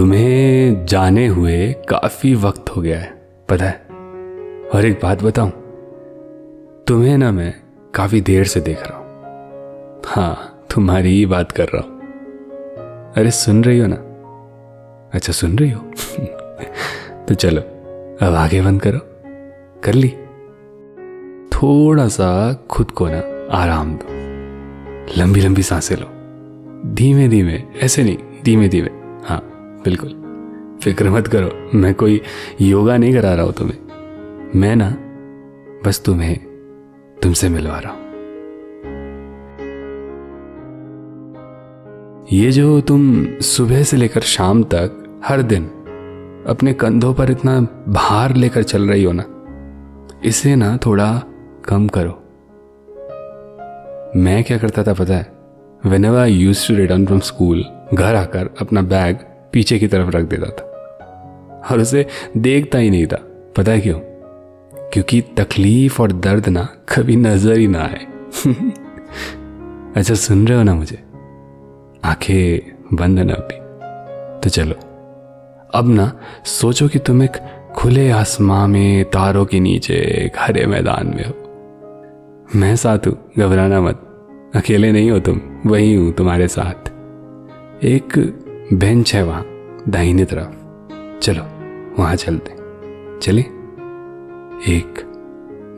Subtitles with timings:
[0.00, 3.86] तुम्हें जाने हुए काफ़ी वक्त हो गया है, पता है?
[4.74, 5.50] और एक बात बताऊँ,
[6.86, 7.54] तुम्हें ना मैं
[7.94, 9.06] काफ़ी देर से देख रहा हूँ।
[10.06, 12.00] हाँ तुम्हारी ही बात कर रहा हूँ।
[13.16, 13.96] अरे, सुन रही हो ना?
[15.14, 15.80] अच्छा सुन रही हो?
[17.28, 17.60] तो चलो,
[18.26, 18.98] अब आगे बंद करो।
[19.80, 20.08] कर ली?
[21.52, 24.06] थोड़ा सा खुद को ना आराम दो।
[25.20, 26.06] लंबी लंबी साँसें लो।
[26.94, 28.90] धीमे धीमे ऐसे नहीं धीमे धीमे
[29.26, 29.49] हाँ।
[29.84, 30.10] बिल्कुल।
[30.84, 32.20] फ़िक्र मत करो, मैं कोई
[32.60, 33.78] योगा नहीं करा रहा हूँ तुम्हें।
[34.56, 34.90] मैं ना,
[35.86, 36.36] बस तुम्हें
[37.22, 37.98] तुमसे मिलवा रहा हूँ।
[42.32, 45.66] ये जो तुम सुबह से लेकर शाम तक, हर दिन,
[46.46, 49.24] अपने कंधों पर इतना भार लेकर चल रही हो ना,
[50.24, 51.22] इसे ना थोड़ा
[51.64, 52.16] कम करो।
[54.16, 55.32] मैं क्या करता था पता है?
[56.04, 59.18] Whenever I used to return from school घर आकर अपना बैग
[59.52, 60.66] पीछे की तरफ़ रख देता था।
[61.70, 62.06] और उसे
[62.36, 63.98] देखता ही नहीं था। पता है क्यों?
[64.92, 68.06] क्योंकि तकलीफ़ और दर्द ना कभी नज़र ही ना आए।
[69.96, 70.98] अच्छा सुन रहे हो ना मुझे?
[72.04, 73.60] आँखें बंद है ना अभी
[74.40, 74.74] तो चलो,
[75.74, 77.32] अब ना सोचो कि तुम एक
[77.76, 81.34] खुले आसमां में तारों के नीचे एक हरे मैदान में हो।
[82.56, 84.06] मैं साथ हूँ, घबराना मत।
[84.56, 86.88] अकेले नहीं हो तुम, वही हूँ तुम्हारे साथ।
[87.84, 88.36] एक
[88.72, 89.44] बेंच है वहाँ,
[89.88, 90.50] दाहिनी तरफ़।
[91.20, 91.42] चलो,
[92.02, 92.56] वहाँ चलते।
[93.18, 93.40] चले
[94.72, 94.94] एक,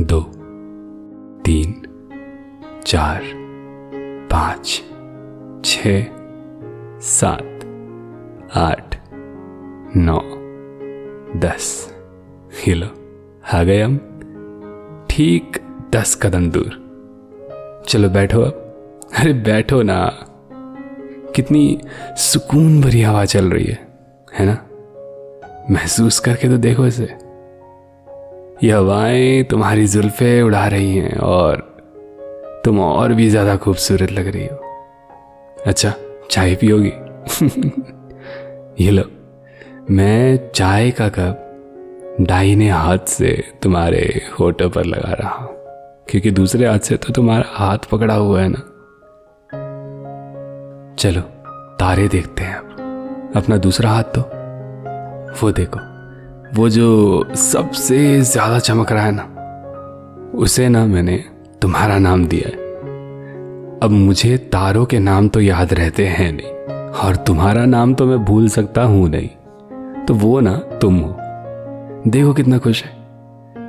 [0.00, 0.20] दो,
[1.42, 1.82] तीन,
[2.86, 3.22] चार,
[4.32, 4.84] पाँच,
[5.64, 5.78] छ,
[7.02, 7.60] सात,
[8.56, 8.96] आठ,
[9.96, 10.20] नौ,
[11.40, 11.94] दस।
[12.52, 12.86] हिलो
[13.54, 13.96] आ गए हम।
[15.10, 15.58] ठीक
[15.92, 16.88] दस कदम दूर।
[17.88, 18.52] चलो बैठो अब।
[19.18, 20.24] अरे बैठो ना।
[21.36, 21.78] कितनी
[22.18, 23.78] सुकून भरी हवा चल रही है
[24.28, 24.56] है ना?
[25.70, 27.08] महसूस करके तो देखो इसे।
[28.62, 31.60] ये हवाएँ तुम्हारी जुल्फे उड़ा रही हैं और
[32.64, 34.56] तुम और भी ज़्यादा खूबसूरत लग रही हो।
[35.66, 35.92] अच्छा
[36.30, 36.92] चाय पियोगी?
[38.84, 39.04] ये लो,
[39.90, 41.44] मैं चाय का कप
[42.20, 44.00] दाहिने हाथ से तुम्हारे
[44.40, 45.54] होठों पर लगा रहा हूँ,
[46.08, 48.62] क्योंकि दूसरे हाथ से तो तुम्हारा हाथ पकड़ा हुआ है ना।
[50.98, 51.20] चलो,
[51.80, 54.20] तारे देखते हैं। अपना दूसरा हाथ तो
[55.40, 55.80] वो देखो,
[56.54, 59.22] वो जो सबसे ज़्यादा चमक रहा है ना,
[60.34, 61.16] उसे ना मैंने
[61.62, 62.56] तुम्हारा नाम दिया है।
[63.82, 66.50] अब मुझे तारों के नाम तो याद रहते हैं नहीं,
[67.02, 69.28] और तुम्हारा नाम तो मैं भूल सकता हूँ नहीं।
[70.06, 72.90] तो वो ना तुम हो। देखो कितना खुश है।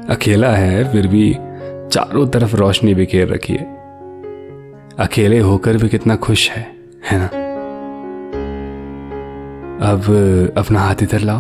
[0.09, 1.31] अकेला है, फिर भी
[1.91, 3.66] चारों तरफ़ रोशनी बिखेर रखी है।
[5.00, 7.26] अकेले होकर भी कितना खुश है। है ना?
[9.92, 10.02] अब,
[10.58, 11.40] अपना हाथ इधर लाओ।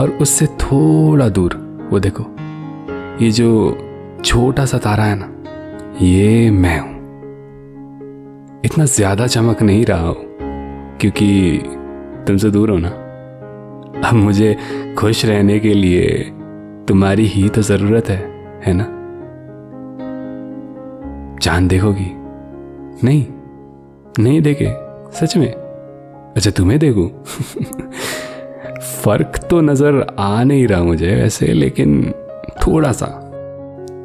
[0.00, 1.54] और उससे थोड़ा दूर,
[1.92, 2.24] वो देखो।
[3.24, 3.78] ये जो
[4.24, 5.32] छोटा सा तारा है ना,
[6.04, 7.00] ये मैं हूँ।
[8.64, 10.16] इतना ज़्यादा चमक नहीं रहा हो,
[11.00, 11.58] क्योंकि
[12.26, 12.88] तुमसे दूर हो ना।
[14.08, 14.56] अब मुझे
[14.98, 16.32] खुश रहने के लिए
[16.88, 18.18] तुम्हारी ही तो ज़रूरत है
[18.66, 18.84] है ना?
[21.42, 22.12] चाँद देखोगी?
[23.04, 23.39] नहीं।
[24.18, 24.72] नहीं देखे,
[25.14, 25.52] सच में।
[26.36, 27.06] अच्छा तुम्हें देखू?
[29.02, 32.14] फ़र्क तो नज़र आ नहीं रहा मुझे वैसे, लेकिन
[32.66, 33.06] थोड़ा सा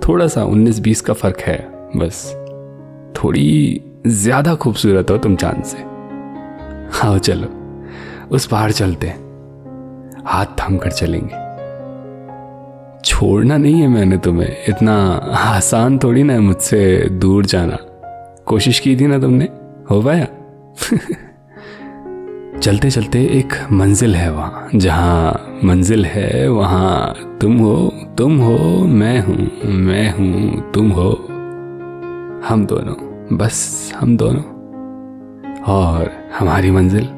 [0.07, 1.57] थोड़ा सा उन्नीस बीस का फ़र्क है,
[1.95, 2.25] बस।
[3.17, 5.77] थोड़ी ज़्यादा खूबसूरत हो तुम चाँद से।
[6.97, 7.47] हाँ चलो,
[8.31, 9.23] उस पहाड़ चलते हैं।
[10.25, 11.43] हाथ थाम कर चलेंगे।
[13.05, 14.95] छोड़ना नहीं है मैंने तुम्हें, इतना
[15.37, 17.77] आसान थोड़ी ना है मुझसे दूर जाना।
[18.45, 19.49] कोशिश की थी ना तुमने?
[19.89, 20.27] हो पाया
[22.59, 29.19] चलते चलते एक मंजिल है वहाँ। जहाँ मंजिल है, वहाँ तुम हो तुम हो, मैं
[29.21, 31.11] हूँ मैं हूँ, तुम हो।
[32.47, 32.95] हम दोनों,
[33.37, 34.43] बस हम दोनों।
[35.61, 37.09] और हमारी मंजिल?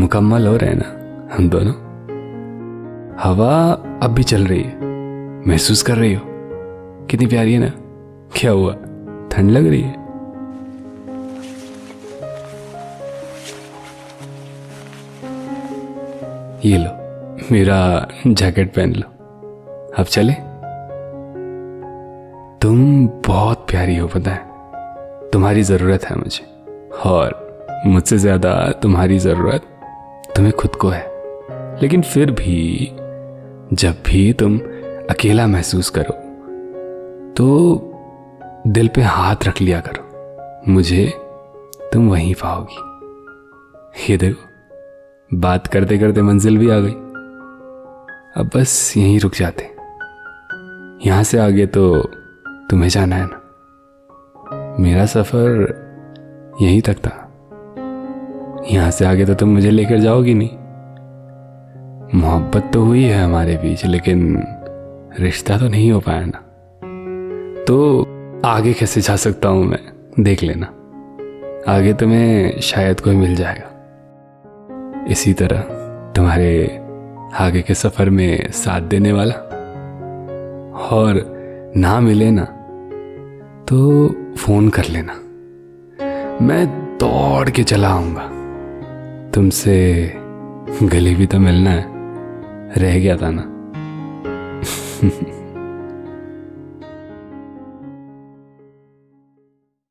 [0.00, 1.72] मुकम्मल हो रहे ना, हम दोनों?
[3.22, 3.72] हवा
[4.02, 4.78] अब भी चल रही है।
[5.48, 6.20] महसूस कर रही हो?
[7.10, 7.72] कितनी प्यारी है ना?
[8.36, 8.72] क्या हुआ?
[9.32, 10.03] ठंड लग रही है?
[16.64, 16.90] ये लो,
[17.52, 17.78] मेरा
[18.26, 19.08] जैकेट पहन लो।
[19.98, 20.32] अब चले।
[22.62, 26.44] तुम बहुत प्यारी हो, पता है। तुम्हारी ज़रूरत है मुझे,
[27.06, 29.66] और मुझसे ज़्यादा तुम्हारी ज़रूरत
[30.36, 31.02] तुम्हें खुद को है।
[31.82, 32.88] लेकिन फिर भी,
[33.72, 34.58] जब भी तुम
[35.10, 36.14] अकेला महसूस करो
[37.34, 37.46] तो
[38.66, 41.06] दिल पे हाथ रख लिया करो। मुझे
[41.92, 44.53] तुम वहीं पाओगी। ये देखो।
[45.34, 46.92] बात करते करते मंजिल भी आ गई।
[48.36, 49.64] अब बस यहीं रुक जाते।
[51.08, 52.10] यहाँ से आगे तो
[52.70, 53.40] तुम्हें जाना है ना?
[54.80, 55.74] मेरा सफ़र
[56.62, 57.20] यहीं तक था।
[58.70, 60.50] यहाँ से आगे तो तुम मुझे लेकर जाओगी नहीं।
[62.20, 64.44] मोहब्बत तो हुई है हमारे बीच, लेकिन
[65.20, 66.38] रिश्ता तो नहीं हो पाया ना।
[67.64, 68.00] तो
[68.46, 70.12] आगे कैसे जा सकता हूँ मैं?
[70.20, 70.66] देख लेना।
[71.68, 73.70] आगे तुम्हें शायद कोई मिल जाएगा।
[75.08, 75.60] इसी तरह
[76.16, 76.80] तुम्हारे
[77.34, 79.34] आगे के सफ़र में साथ देने वाला
[80.90, 81.22] और
[81.76, 82.44] ना मिले ना
[83.68, 85.12] तो फ़ोन कर लेना।
[86.44, 86.66] मैं
[87.00, 88.30] दौड़ के चला आऊँगा।
[89.30, 90.12] तुमसे
[90.82, 91.84] गले भी तो मिलना है,
[92.76, 93.42] रह गया था ना।